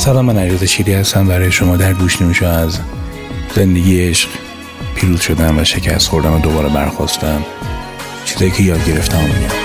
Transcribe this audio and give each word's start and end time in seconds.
سلام 0.00 0.24
من 0.24 0.38
علیرضا 0.38 0.66
شیری 0.66 0.92
هستم. 0.92 1.26
برای 1.26 1.52
شما 1.52 1.76
در 1.76 1.92
گوش 1.92 2.22
نمیشه 2.22 2.46
از 2.46 2.78
زندگی 3.54 4.08
عشق 4.08 4.28
پیروز 4.94 5.20
شدم 5.20 5.58
و 5.58 5.64
شکست 5.64 6.08
خوردم 6.08 6.32
و 6.32 6.38
دوباره 6.38 6.68
برخواستم. 6.68 7.44
چیزایی 8.24 8.50
که 8.50 8.62
یاد 8.62 8.86
گرفتم 8.86 9.20
میگم 9.20 9.60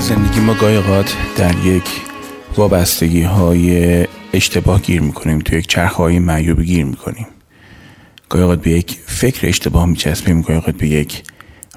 زندگی 0.00 0.40
ما 0.40 0.54
گایقات 0.54 1.16
در 1.36 1.54
یک 1.64 1.84
وابستگی 2.56 3.22
های 3.22 4.06
اشتباه 4.32 4.80
گیر 4.80 5.00
می‌کنیم 5.00 5.38
توی 5.38 5.58
یک 5.58 5.66
چرخ 5.66 5.94
های 5.94 6.18
معیوب 6.18 6.62
گیر 6.62 6.84
می‌کنیم. 6.84 7.26
گاهی 8.28 8.56
به 8.56 8.70
یک 8.70 8.98
فکر 9.06 9.48
اشتباه 9.48 9.86
میچسبیم 9.86 10.40
گاهی 10.40 10.72
به 10.72 10.86
یک 10.86 11.22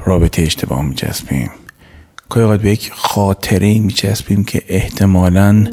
رابطه 0.05 0.41
اشتباه 0.41 0.81
میچسبیم. 0.81 1.49
گاهی 2.30 2.58
به 2.58 2.72
یک 2.72 2.91
خاطره 2.94 3.80
میچسبیم 3.80 4.44
که 4.44 4.62
احتمالا 4.67 5.67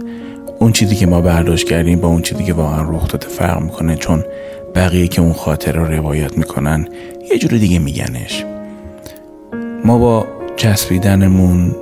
اون 0.58 0.72
چیزی 0.72 0.96
که 0.96 1.06
ما 1.06 1.20
برداشت 1.20 1.68
کردیم 1.68 2.00
با 2.00 2.08
اون 2.08 2.22
چیزی 2.22 2.44
که 2.44 2.52
واقعا 2.52 2.82
رخ 2.90 3.08
داده 3.08 3.28
فرق 3.28 3.62
می‌کنه 3.62 3.96
چون 3.96 4.24
بقیه 4.74 5.08
که 5.08 5.20
اون 5.20 5.32
خاطره 5.32 5.80
رو 5.80 5.86
روایت 5.86 6.38
می‌کنن 6.38 6.88
یه 7.30 7.38
جور 7.38 7.50
دیگه 7.50 7.78
میگنش. 7.78 8.44
ما 9.84 9.98
با 9.98 10.26
چسبیدنمون 10.56 11.76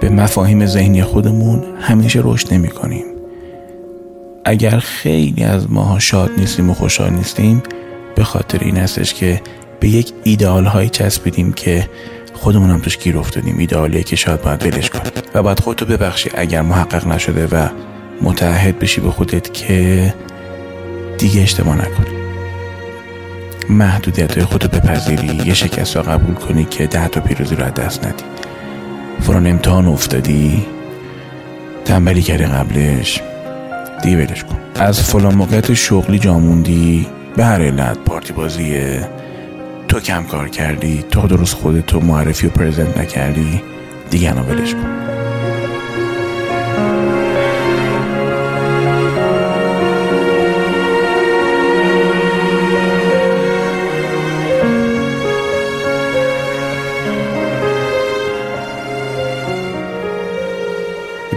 به 0.00 0.08
مفاهیم 0.08 0.66
ذهنی 0.66 1.02
خودمون 1.02 1.64
همیشه 1.80 2.20
رشد 2.24 2.54
نمی 2.54 2.68
کنیم 2.68 3.04
اگر 4.44 4.78
خیلی 4.78 5.44
از 5.44 5.70
ماها 5.70 5.98
شاد 5.98 6.30
نیستیم 6.38 6.70
و 6.70 6.74
خوشحال 6.74 7.10
نیستیم 7.10 7.62
به 8.14 8.24
خاطر 8.24 8.58
این 8.60 8.76
هستش 8.76 9.14
که 9.14 9.40
به 9.80 9.88
یک 9.88 10.12
ایدئال 10.24 10.64
هایی 10.64 10.88
چسبیدیم 10.88 11.52
که 11.52 11.88
خودمون 12.32 12.70
هم 12.70 12.78
توش 12.78 12.98
گیر 12.98 13.18
افتادیم. 13.18 13.58
ایدئالی 13.58 14.02
که 14.04 14.16
شاید 14.16 14.42
باید 14.42 14.66
ولش 14.66 14.90
کنیم. 14.90 15.12
و 15.34 15.42
بعد 15.42 15.60
خودتو 15.60 15.86
ببخشی 15.86 16.30
اگر 16.34 16.62
محقق 16.62 17.06
نشده 17.06 17.46
و 17.46 17.68
متعهد 18.22 18.78
بشی 18.78 19.00
به 19.00 19.10
خودت 19.10 19.54
که 19.54 20.14
دیگه 21.18 21.42
اشتباه 21.42 21.76
نکنی. 21.76 22.16
محدودیت 23.68 24.34
های 24.36 24.44
خودتو 24.44 24.68
بپذیری 24.68 25.42
یه 25.46 25.54
شکست 25.54 25.96
رو 25.96 26.02
قبول 26.02 26.34
کنی 26.34 26.64
که 26.64 26.86
ده 26.86 27.08
تا 27.08 27.20
پیروزی 27.20 27.56
رو 27.56 27.70
دست 27.70 28.06
ندی. 28.06 28.24
فران 29.20 29.46
امتحان 29.46 29.86
افتادی 29.86 30.66
تنبلی 31.84 32.22
کردی 32.22 32.44
قبلش 32.44 33.20
دیگه 34.02 34.16
ولش 34.16 34.44
کن. 34.44 34.58
از 34.74 35.00
فلان 35.00 35.34
موقعیت 35.34 35.74
شغلی 35.74 36.18
جاموندی 36.18 37.06
به 37.36 37.44
هر 37.44 37.62
علت 37.62 37.98
پارتی 37.98 38.32
بازیه 38.32 39.08
تو 39.88 40.00
کم 40.00 40.24
کار 40.24 40.48
کردی 40.48 41.04
تو 41.10 41.26
درست 41.26 41.54
خودتو 41.54 42.00
معرفی 42.00 42.46
و 42.46 42.50
پرزنت 42.50 42.98
نکردی 42.98 43.62
دیگه 44.10 44.30
انا 44.30 44.42
ولش 44.42 44.74
کن. 44.74 44.98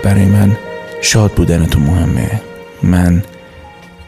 برای 0.04 0.26
من 0.26 0.58
شاد 1.02 1.32
بودن 1.32 1.66
تو 1.66 1.80
مهمه. 1.80 2.42
من 2.84 3.24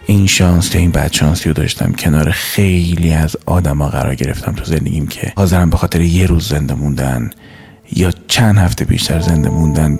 این 0.09 0.27
شانس 0.27 0.75
یا 0.75 0.81
این 0.81 0.91
بد 0.91 1.11
شانسی 1.11 1.49
رو 1.49 1.53
داشتم 1.53 1.91
کنار 1.91 2.31
خیلی 2.31 3.13
از 3.13 3.37
آدما 3.45 3.87
قرار 3.87 4.15
گرفتم 4.15 4.51
تو 4.51 4.65
زندگیم 4.65 5.07
که 5.07 5.33
حاضرم 5.35 5.69
به 5.69 5.77
خاطر 5.77 6.01
یه 6.01 6.25
روز 6.25 6.47
زنده 6.47 6.73
موندن 6.73 7.29
یا 7.93 8.11
چند 8.27 8.57
هفته 8.57 8.85
بیشتر 8.85 9.19
زنده 9.19 9.49
موندن 9.49 9.99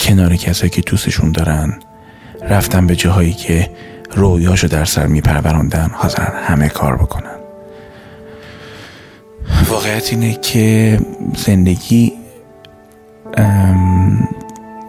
کنار 0.00 0.36
کسایی 0.36 0.70
که 0.70 0.80
دوستشون 0.80 1.32
دارن 1.32 1.78
رفتم 2.48 2.86
به 2.86 2.96
جاهایی 2.96 3.32
که 3.32 3.70
رویاشو 4.14 4.66
در 4.66 4.84
سر 4.84 5.06
میپروراندن 5.06 5.90
حاضرن 5.94 6.32
همه 6.44 6.68
کار 6.68 6.96
بکنن. 6.96 7.36
واقعیت 9.68 10.10
اینه 10.10 10.34
که 10.34 10.98
زندگی 11.36 12.12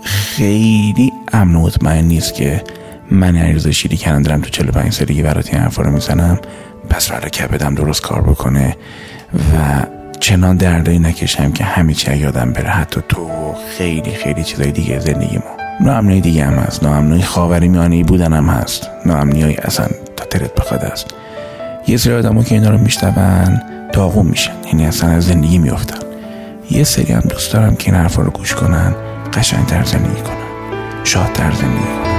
خیلی 0.04 1.12
امن 1.34 1.56
و 1.56 1.60
مطمئن 1.60 2.06
نیست 2.06 2.34
که 2.34 2.64
من 3.12 3.38
عریض 3.38 3.68
شیری 3.68 3.98
کردن 3.98 4.22
دارم 4.22 4.42
تو 4.42 4.50
45 4.50 4.94
سالگی 4.94 5.22
برات 5.22 5.54
این 5.54 5.62
حرفا 5.62 5.84
رو 5.84 5.92
می‌زنم. 5.92 6.40
پس 6.90 7.12
فردا 7.12 7.30
کبدم 7.30 7.76
درست 7.76 8.02
کار 8.02 8.22
بکنه. 8.22 8.76
و 9.34 9.86
چنان 10.20 10.58
دردایی 10.58 11.00
نکشم 11.00 11.52
که 11.52 11.64
همه 11.64 11.96
یادم 12.22 12.54
بره 12.54 12.70
حتی 12.70 13.02
تو 13.10 13.30
خیلی 13.78 14.12
خیلی 14.12 14.44
چیزای 14.44 14.72
دیگه 14.72 15.00
زندگی 15.00 15.38
ما 15.38 15.66
ناامنی 15.82 16.22
دیگه 16.22 16.46
هم 16.46 16.54
هست. 16.54 16.84
ناامنی 16.84 17.24
خاوری 17.24 17.68
میانه 17.68 18.04
بودن 18.04 18.34
هم 18.34 18.50
هست. 18.50 18.90
ناامنی 19.06 19.42
های 19.42 19.56
اصلا 19.56 19.88
تا 20.16 20.26
ترت 20.26 20.56
بخواد 20.56 20.86
است. 20.86 21.08
یه 21.88 21.98
سری 21.98 22.14
آدم 22.14 22.44
که 22.44 22.56
اینا 22.56 22.70
رو 22.70 22.78
میشنون 22.78 23.62
داغون 23.94 24.26
میشن. 24.26 24.54
یعنی 24.66 24.86
اصلا 24.86 25.10
از 25.10 25.26
زندگی 25.26 25.58
میافتن. 25.58 26.00
یه 26.72 26.84
سری 26.84 27.14
هم 27.14 27.20
دوست 27.20 27.54
دارم 27.54 27.76
که 27.76 27.92
این 27.92 28.02
حرفا 28.02 28.22
رو 28.22 28.32
گوش 28.32 28.56
کنن 28.56 28.96
قشنگتر 29.34 29.84
زندگی 29.84 30.22
کنن. 30.22 30.36
شادتر 31.04 31.52
زندگی 31.52 31.86
کنن. 32.04 32.15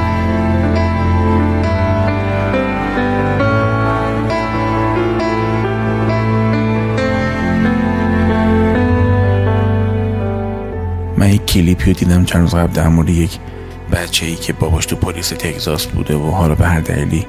کلیپی 11.56 11.92
رو 11.92 11.92
دیدم 11.92 12.24
چند 12.24 12.42
روز 12.42 12.54
قبل 12.54 12.72
در 12.72 12.88
مورد 12.88 13.08
یک 13.08 13.38
بچه 13.92 14.26
ای 14.26 14.34
که 14.34 14.52
باباش 14.52 14.86
تو 14.86 14.96
پلیس 14.96 15.28
تگزاس 15.28 15.86
بوده 15.86 16.16
و 16.16 16.30
حالا 16.30 16.54
به 16.54 16.66
هر 16.66 16.80
دلیلی 16.80 17.26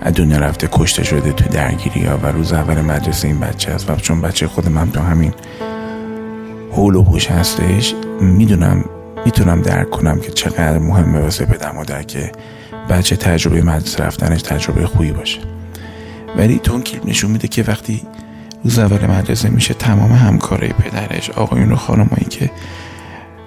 از 0.00 0.14
دنیا 0.14 0.38
رفته 0.38 0.68
کشته 0.72 1.04
شده 1.04 1.32
تو 1.32 1.48
درگیری 1.48 2.04
ها 2.04 2.18
و 2.18 2.26
روز 2.26 2.52
اول 2.52 2.80
مدرسه 2.80 3.28
این 3.28 3.40
بچه 3.40 3.72
است 3.72 3.90
و 3.90 3.96
چون 3.96 4.20
بچه 4.20 4.46
خود 4.46 4.68
من 4.68 4.90
تو 4.90 5.00
همین 5.00 5.34
حول 6.72 6.94
و 6.94 7.02
حوش 7.02 7.30
هستش 7.30 7.94
می‌دونم 8.20 8.84
می‌تونم 9.24 9.62
درک 9.62 9.90
کنم 9.90 10.20
که 10.20 10.32
چقدر 10.32 10.78
مهمه 10.78 11.20
واسه 11.20 11.44
پدر 11.44 11.72
مادر 11.72 12.02
که 12.02 12.32
بچه 12.90 13.16
تجربه 13.16 13.62
مدرسه 13.62 14.04
رفتنش 14.04 14.42
تجربه 14.42 14.86
خوبی 14.86 15.12
باشه. 15.12 15.40
ولی 16.36 16.58
تو 16.58 16.72
اون 16.72 16.82
کلیپ 16.82 17.06
نشون 17.06 17.30
میده 17.30 17.48
که 17.48 17.62
وقتی 17.62 18.02
روز 18.64 18.78
اول 18.78 19.06
مدرسه 19.06 19.50
میشه 19.50 19.74
تمام 19.74 20.12
همکارای 20.12 20.72
پدرش 20.72 21.30
آقایون 21.30 21.72
و 21.72 21.76
خانمایی 21.76 22.26
که 22.30 22.50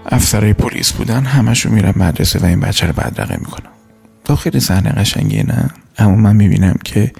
افسرهای 0.05 0.53
پلیس 0.53 0.91
بودن 0.91 1.23
همشون 1.23 1.71
میرن 1.71 1.93
مدرسه 1.95 2.39
و 2.39 2.45
این 2.45 2.59
بچه 2.59 2.87
رو 2.87 2.93
بدرقه 2.93 3.37
می‌کنن. 3.39 3.69
تو 4.25 4.35
خیلی 4.35 4.59
صحنه 4.59 4.89
قشنگی 4.89 5.43
نه؟ 5.43 5.69
اما 5.97 6.15
من 6.15 6.35
می‌بینم 6.35 6.75
که 6.83 7.11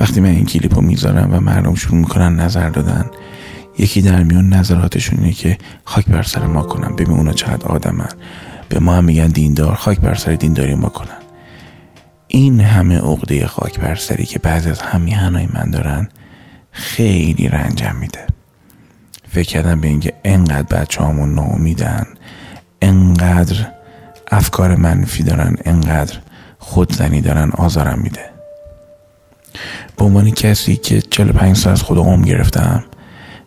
وقتی 0.00 0.20
من 0.20 0.28
این 0.28 0.46
کلیپ 0.46 0.74
رو 0.74 0.80
می‌ذارم 0.80 1.34
و 1.34 1.40
مردم 1.40 1.74
شروع 1.74 1.98
می‌کنن 1.98 2.36
نظر 2.36 2.70
دادن 2.70 3.10
یکی 3.78 4.02
در 4.02 4.22
میون 4.22 4.48
نظراتشون 4.48 5.18
اینه 5.18 5.32
که 5.32 5.58
خاک 5.84 6.06
بر 6.06 6.22
سر 6.22 6.46
ما 6.46 6.62
کنن 6.62 6.96
ببین 6.96 7.16
اونا 7.16 7.32
چقدر 7.32 7.66
آدمن. 7.66 8.08
به 8.68 8.78
ما 8.78 8.94
هم 8.94 9.04
میگن 9.04 9.26
دیندار 9.26 9.74
خاک 9.74 10.00
بر 10.00 10.14
سر 10.14 10.34
دینداری 10.34 10.74
ما 10.74 10.88
کنن. 10.88 11.08
این 12.28 12.60
همه 12.60 12.98
عقده 12.98 13.46
خاک 13.46 13.80
بر 13.80 13.94
سری 13.94 14.24
که 14.24 14.38
بعضی 14.38 14.70
از 14.70 14.80
همیهنهای 14.80 15.48
من 15.54 15.70
دارن 15.70 16.08
خیلی 16.70 17.48
رنجم 17.48 17.96
میده. 18.00 18.26
فکر 19.36 19.48
کردم 19.48 19.80
به 19.80 19.88
اینکه 19.88 20.12
انقدر 20.24 20.62
بچه 20.62 21.04
همون 21.04 21.34
ناامیدن 21.34 22.06
انقدر 22.82 23.66
افکار 24.30 24.76
منفی 24.76 25.22
دارن 25.22 25.56
انقدر 25.64 26.18
خودزنی 26.58 27.20
دارن 27.20 27.50
آزارم 27.50 27.98
میده. 28.02 28.20
به 29.96 30.04
عنوان 30.04 30.30
کسی 30.30 30.76
که 30.76 31.00
45 31.00 31.56
سال 31.56 31.72
از 31.72 31.82
خود 31.82 31.98
عمر 31.98 32.24
گرفتم 32.24 32.84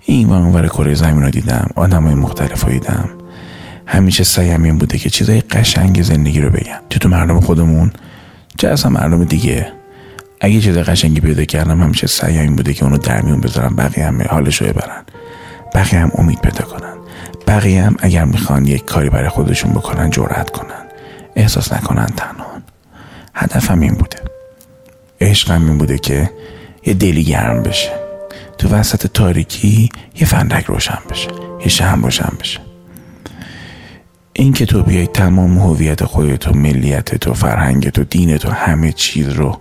این 0.06 0.30
و 0.30 0.34
اونور 0.34 0.68
کره 0.68 0.94
زمین 0.94 1.24
رو 1.24 1.30
دیدم 1.30 1.68
آدم 1.76 2.04
های 2.04 2.16
مختلف 2.16 2.64
رو 2.64 2.72
دیدم. 2.72 3.10
همیشه 3.86 4.24
سعیم 4.24 4.64
این 4.64 4.78
بوده 4.78 4.98
که 4.98 5.10
چیزای 5.10 5.42
قشنگ 5.42 6.02
زندگی 6.02 6.42
رو 6.42 6.50
بگم. 6.50 6.82
چه 6.90 7.00
تو 7.00 7.10
مردم 7.10 7.40
خودمون 7.40 7.92
چه 8.58 8.68
اصلا 8.68 8.92
مردم 8.92 9.24
دیگه؟ 9.24 9.72
اگه 10.42 10.62
چیز 10.62 10.78
قشنگی 10.78 11.20
پیدا 11.20 11.46
کردم 11.46 11.82
همیشه 11.84 12.08
سعیم 12.08 12.42
این 12.42 12.56
بوده 12.56 12.74
که 12.74 12.84
اونو 12.84 12.98
در 12.98 13.22
میون 13.22 13.42
بذارم 13.42 13.76
بقیه 13.76 14.06
هم 14.06 14.22
حالش 14.30 14.62
رو 14.62 14.68
ببرن. 14.68 15.04
بقیه 15.74 16.00
هم 16.00 16.12
امید 16.16 16.40
پیدا 16.42 16.66
کنن. 16.66 16.98
بقیه 17.48 17.84
هم 17.84 17.96
اگر 18.00 18.26
می‌خوان 18.26 18.66
یک 18.66 18.86
کاری 18.86 19.10
برای 19.10 19.30
خودشون 19.30 19.72
بکنن 19.72 20.10
جرأت 20.10 20.50
کنن. 20.50 20.86
احساس 21.36 21.74
نکنن 21.74 22.06
تنها 22.06 22.50
هدفم 23.34 23.80
این 23.80 23.94
بوده. 23.94 24.18
عشقم 25.22 25.66
این 25.66 25.78
بوده 25.78 25.98
که 25.98 26.32
یه 26.86 26.94
دلی 26.94 27.24
گرم 27.24 27.64
بشه. 27.64 27.92
تو 28.58 28.70
وسط 28.70 29.08
تاریکی 29.08 29.90
یه 30.20 30.28
فندک 30.28 30.66
روشن 30.66 31.00
بشه. 31.10 31.28
یه 31.60 31.68
شم 31.68 32.02
روشن 32.04 32.34
بشه. 32.40 32.60
این 34.34 34.54
که 34.54 34.66
تو 34.66 34.84
بیای 34.84 35.08
تمام 35.08 35.58
هویت 35.58 36.04
خودت 36.04 36.48
و 36.48 36.52
ملیت 36.54 37.16
تو 37.16 37.34
فرهنگ 37.34 37.90
تو 37.90 38.04
دین 38.04 38.38
تو 38.38 38.52
همه 38.52 38.92
چیز 38.92 39.28
رو 39.30 39.60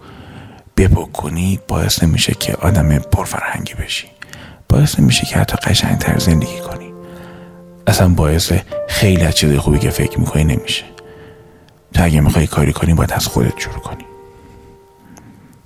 بپک 0.76 1.58
باعث 1.68 2.02
نمیشه 2.02 2.34
که 2.34 2.54
آدم 2.54 2.98
پرفرهنگی 2.98 3.74
بشی. 3.74 4.17
باعث 4.68 5.00
نمیشه 5.00 5.26
که 5.26 5.38
حتی 5.38 5.56
قشنگتر 5.56 6.18
زندگی 6.18 6.60
کنی. 6.60 6.92
اصلا 7.86 8.08
باعث 8.08 8.52
خیلی 8.88 9.24
از 9.24 9.34
چیزای 9.34 9.58
خوبی 9.58 9.78
که 9.78 9.90
فکر 9.90 10.20
می‌کنی 10.20 10.44
نمیشه. 10.44 10.84
تو 11.94 12.04
اگه 12.04 12.20
می‌خوای 12.20 12.46
کاری 12.46 12.72
کنی 12.72 12.94
باید 12.94 13.12
از 13.12 13.26
خودت 13.26 13.58
شروع 13.58 13.78
کنی. 13.78 14.04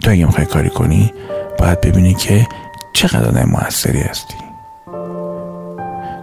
تو 0.02 0.10
اگه 0.10 0.26
می‌خوای 0.26 0.46
کاری 0.46 0.70
کنی 0.70 1.12
باید 1.58 1.80
ببینی 1.80 2.14
که 2.14 2.46
چقدر 2.92 3.28
آدم 3.28 3.48
موثری 3.48 4.00
هستی. 4.00 4.34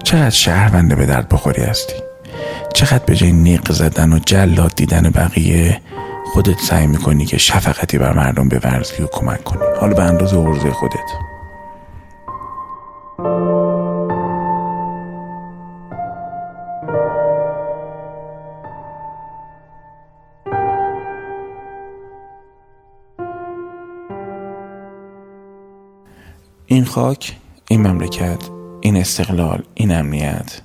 چقدر 0.03 0.29
شهرونده 0.29 0.95
به 0.95 1.05
درد 1.05 1.29
بخوری 1.29 1.61
هستی. 1.61 1.95
چقدر 2.73 3.03
به 3.05 3.15
جای 3.15 3.31
نیق 3.31 3.71
زدن 3.71 4.13
و 4.13 4.19
جلاد 4.19 4.75
دیدن 4.75 5.09
بقیه 5.09 5.81
خودت 6.33 6.59
سعی 6.59 6.87
می‌کنی 6.87 7.25
که 7.25 7.37
شفقتی 7.37 7.97
بر 7.97 8.13
مردم 8.13 8.49
بورزی 8.49 9.03
و 9.03 9.07
کمک 9.07 9.43
کنی. 9.43 9.61
حالا 9.79 9.93
به 9.93 10.03
اندازه 10.03 10.37
عرضه 10.37 10.71
خودت. 10.71 11.09
این 26.71 26.85
خاک 26.85 27.35
این 27.67 27.87
مملکت 27.87 28.49
این 28.81 28.97
استقلال 28.97 29.63
این 29.73 29.91
امنیت. 29.91 30.61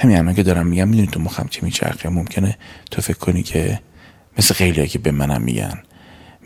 همین 0.00 0.18
الان 0.18 0.34
که 0.34 0.42
دارم 0.42 0.66
میگم 0.66 0.88
می‌دونی 0.88 1.08
تو 1.08 1.20
مخم 1.20 1.48
چی 1.50 1.60
میچرخه؟ 1.62 2.08
ممکنه 2.08 2.58
تو 2.90 3.02
فکر 3.02 3.18
کنی 3.18 3.42
که 3.42 3.80
مثل 4.38 4.54
خیلی 4.54 4.88
که 4.88 4.98
به 4.98 5.10
منم 5.10 5.42
میگن. 5.42 5.82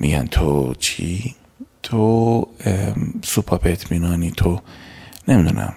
میگن 0.00 0.26
تو 0.26 0.74
چی؟ 0.74 1.34
تو 1.82 2.46
سوپاپ 3.22 3.66
اطمینانی 3.66 4.30
تو 4.30 4.60
نمی‌دونم. 5.28 5.74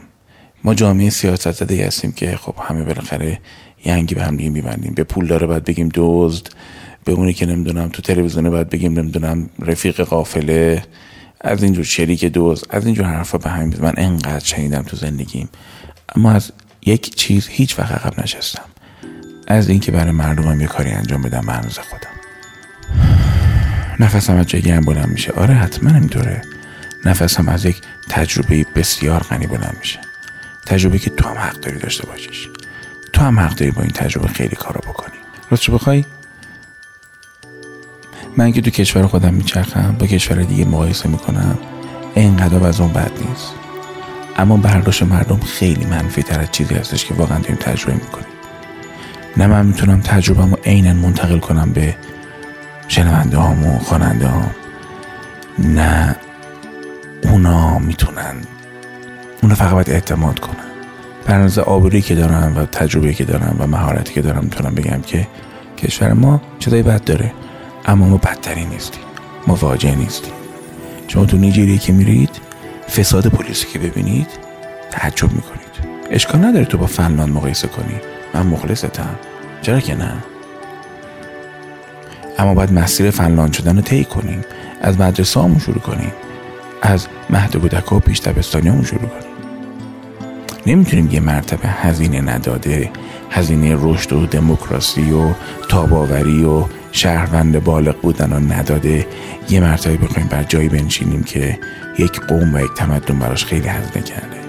ما 0.63 0.73
جامعه 0.73 1.09
سیاست 1.09 1.51
زده 1.51 1.87
هستیم 1.87 2.11
که 2.11 2.35
خب 2.37 2.55
همه 2.61 2.83
بالاخره 2.83 3.39
ینگی 3.85 4.15
به 4.15 4.23
هم 4.23 4.37
دیگه 4.37 4.49
میبندیم. 4.49 4.93
به 4.93 5.03
پول 5.03 5.27
داره 5.27 5.47
باید 5.47 5.63
بگیم 5.63 5.89
دزد 5.93 6.47
به 7.05 7.11
اونی 7.11 7.33
که 7.33 7.45
نمی‌دونم 7.45 7.89
تو 7.89 8.01
تلویزیون 8.01 8.49
باید 8.49 8.69
بگیم 8.69 8.99
نمی‌دونم 8.99 9.49
رفیق 9.59 10.01
قافله 10.01 10.83
از 11.41 11.63
اینجور 11.63 11.83
شریک 11.83 12.25
دوز 12.25 12.63
از 12.69 12.85
اینجور 12.85 13.05
حرفا 13.05 13.37
به 13.37 13.49
همین 13.49 13.75
من 13.81 13.93
انقدر 13.97 14.45
شنیدم 14.45 14.81
تو 14.81 14.97
زندگیم. 14.97 15.49
اما 16.15 16.31
از 16.31 16.51
یک 16.85 17.15
چیز 17.15 17.47
هیچ 17.47 17.79
وقت 17.79 17.91
عقب 17.91 18.21
نشستم. 18.21 18.65
از 19.47 19.69
اینکه 19.69 19.91
برای 19.91 20.11
مردمم 20.11 20.61
یه 20.61 20.67
کاری 20.67 20.91
انجام 20.91 21.21
بدم 21.21 21.41
به 21.41 21.53
اندازه 21.53 21.81
خودم. 21.81 22.13
نفسم 23.99 24.35
از 24.35 24.47
جای 24.47 24.61
گرم 24.61 24.81
بلند 24.81 25.09
میشه. 25.09 25.31
آره 25.31 25.53
حتما 25.53 25.89
اینطوره. 25.89 26.41
نفسم 27.05 27.49
از 27.49 27.65
یک 27.65 27.81
تجربه 28.09 28.65
بسیار 28.75 29.23
غنی 29.23 29.47
بلند 29.47 29.77
میشه. 29.79 29.99
تجربه 30.65 30.99
که 30.99 31.09
تو 31.09 31.29
هم 31.29 31.37
حق 31.37 31.59
داری 31.59 31.79
داشته 31.79 32.07
باشیش. 32.07 32.49
تو 33.13 33.21
هم 33.21 33.39
حق 33.39 33.55
داری 33.55 33.71
با 33.71 33.81
این 33.81 33.91
تجربه 33.91 34.27
خیلی 34.27 34.55
کارا 34.55 34.81
بکنی. 34.87 35.15
راستش 35.49 35.69
بخوای؟ 35.69 36.05
من 38.37 38.51
که 38.51 38.61
تو 38.61 38.69
کشور 38.69 39.07
خودم 39.07 39.33
میچرخم 39.33 39.95
با 39.99 40.07
کشور 40.07 40.43
دیگه 40.43 40.65
مقایسه 40.65 41.09
می‌کنم 41.09 41.57
اینقدر 42.15 42.67
از 42.67 42.81
اون 42.81 42.93
بد 42.93 43.11
نیست. 43.29 43.53
اما 44.37 44.57
برداشت 44.57 45.03
مردم 45.03 45.39
خیلی 45.39 45.85
منفی 45.85 46.23
تر 46.23 46.39
از 46.39 46.51
چیزی 46.51 46.75
هستش 46.75 47.05
که 47.05 47.13
واقعا 47.13 47.39
داریم 47.39 47.55
تجربه 47.55 47.93
می‌کنیم. 47.93 48.27
نه 49.37 49.47
من 49.47 49.65
می‌تونم 49.65 50.01
تجربه 50.01 50.41
رو 50.41 50.57
عینا 50.65 50.93
منتقل 50.93 51.39
کنم 51.39 51.71
به 51.71 51.95
شنونده 52.87 53.37
هام 53.37 53.65
و 53.65 53.79
خواننده 53.79 54.27
هام 54.27 54.51
نه 55.59 56.15
اونا 57.23 57.79
می‌تونن. 57.79 58.35
اونا 59.43 59.55
فقط 59.55 59.71
باید 59.71 59.89
اعتماد 59.89 60.39
کنن. 60.39 60.55
برنامه 61.25 61.59
آبرویی 61.59 62.01
که 62.01 62.15
دارم 62.15 62.57
و 62.57 62.65
تجربه 62.65 63.13
که 63.13 63.23
دارم 63.23 63.55
و 63.59 63.67
مهارتی 63.67 64.13
که 64.13 64.21
دارم 64.21 64.43
می‌تونم 64.43 64.75
بگم 64.75 65.01
که 65.01 65.27
کشور 65.77 66.13
ما 66.13 66.41
چیزای 66.59 66.83
بد 66.83 67.03
داره. 67.03 67.31
اما 67.85 68.07
ما 68.07 68.17
بدتری 68.17 68.65
نیستیم. 68.65 69.03
ما 69.47 69.55
واجه 69.55 69.95
نیستیم. 69.95 70.33
شما 71.07 71.25
تو 71.25 71.37
نیجریه 71.37 71.77
که 71.77 71.93
میرید 71.93 72.29
فساد 72.89 73.27
پلیسی 73.27 73.67
که 73.67 73.79
ببینید 73.79 74.27
تعجب 74.91 75.31
می‌کنید. 75.31 75.63
اشکال 76.11 76.45
نداره 76.45 76.65
تو 76.65 76.77
با 76.77 76.85
فنلاند 76.85 77.29
مقایسه 77.29 77.67
کنی. 77.67 77.95
من 78.33 78.47
مخلصتم. 78.47 79.15
چرا 79.61 79.79
که 79.79 79.95
نه؟ 79.95 80.13
اما 82.39 82.53
باید 82.53 82.73
مسیر 82.73 83.11
فنلاند 83.11 83.53
شدن 83.53 83.75
رو 83.75 83.81
طی 83.81 84.03
کنیم. 84.03 84.41
از 84.81 84.99
مدرسه 84.99 85.39
همون 85.39 85.59
شروع 85.59 85.79
کنیم. 85.79 86.11
از 86.81 87.07
مهد 87.29 87.55
کودک 87.57 87.91
و 87.91 87.99
پیش 87.99 88.27
همون 88.53 88.83
شروع 88.83 88.99
کنیم. 88.99 89.33
نمی‌تونیم 90.65 91.11
یه 91.11 91.19
مرتبه 91.19 91.69
هزینه 91.69 92.21
نداده 92.21 92.89
هزینه 93.31 93.75
رشد 93.79 94.13
و 94.13 94.25
دموکراسی 94.25 95.11
و 95.11 95.33
تاباوری 95.69 96.43
و 96.43 96.65
شهروند 96.93 97.63
بالغ 97.63 98.01
بودن 98.01 98.33
و 98.33 98.53
نداده 98.53 99.07
یه 99.49 99.59
مرتبه 99.59 99.97
بخوایم 99.97 100.27
بر 100.27 100.43
جایی 100.43 100.69
بنشینیم 100.69 101.23
که 101.23 101.59
یک 101.99 102.19
قوم 102.19 102.53
و 102.55 102.59
یک 102.59 102.71
تمدن 102.77 103.19
براش 103.19 103.45
خیلی 103.45 103.67
هزینه 103.67 104.05
کرده. 104.05 104.43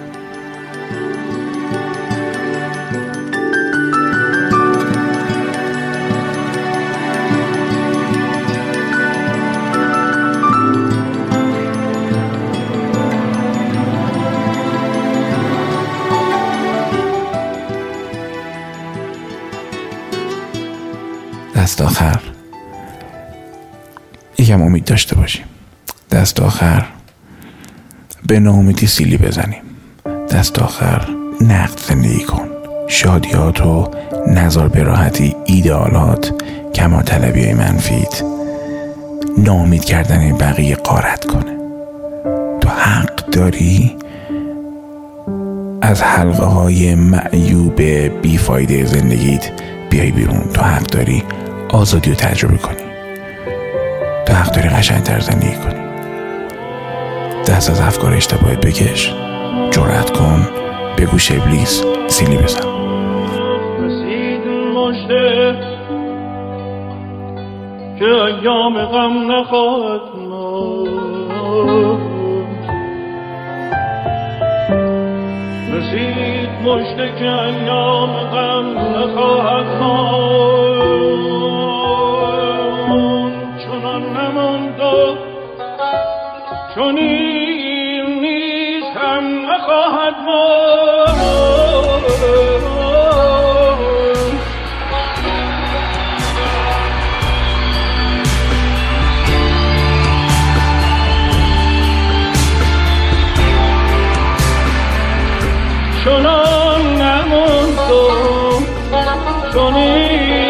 دست 21.56 21.80
آخر. 21.80 22.33
یکم 24.44 24.62
امید 24.62 24.84
داشته 24.84 25.16
باشیم. 25.16 25.44
دست 26.10 26.40
آخر 26.40 26.86
به 28.26 28.40
ناامیدی 28.40 28.86
سیلی 28.86 29.16
بزنیم. 29.16 29.62
دست 30.30 30.58
آخر 30.58 31.08
نقد 31.40 31.78
زندگی 31.78 32.24
کن. 32.24 32.48
شادیات 32.88 33.60
و 33.60 33.90
نظر 34.28 34.68
به 34.68 34.82
راحتی 34.82 35.36
ایدئالات 35.44 36.32
کما 36.74 37.02
طلبی 37.02 37.52
منفیت 37.52 38.22
نامید 39.38 39.84
کردن 39.84 40.38
بقیه 40.38 40.76
قارت 40.76 41.24
کنه. 41.24 41.56
تو 42.60 42.68
حق 42.68 43.30
داری 43.30 43.96
از 45.82 46.02
حلقه 46.02 46.46
های 46.46 46.94
معیوب 46.94 47.82
بیفایده 48.22 48.84
زندگیت 48.84 49.50
بیای 49.90 50.10
بیرون. 50.10 50.44
تو 50.54 50.62
حق 50.62 50.86
داری 50.86 51.22
آزادی 51.68 52.10
رو 52.10 52.16
تجربه 52.16 52.56
کنی. 52.56 52.83
تو 54.26 54.32
حق 54.32 54.52
داری 54.52 54.68
قشنگتر 54.68 55.20
زندگی 55.20 55.56
کنی. 55.56 55.84
دست 57.48 57.70
از 57.70 57.80
افکار 57.80 58.14
اشتباهت 58.14 58.66
بکش. 58.66 59.14
جرأت 59.70 60.10
کن. 60.10 60.48
به 60.96 61.06
گوش 61.06 61.32
ابلیس 61.32 61.84
سیلی 62.06 62.36
بزن 62.36 62.74
که 67.98 68.04
ایام 68.04 68.84
غم 68.84 69.32
نخواهد 69.32 70.00
رسید 75.72 76.48
مشته 76.64 77.12
که 77.18 77.42
ایام 77.42 78.10
غم 78.10 78.78
نخواهد 78.78 79.66
چنان 79.78 81.33
چون 86.74 86.98
این 86.98 88.20
نیز 88.20 88.84
هم 88.96 89.50
نخواهد 89.50 90.14
ماند. 90.26 91.24
چنان 106.04 107.02
نماند 107.02 107.78
چون 109.52 109.74
این 109.74 110.43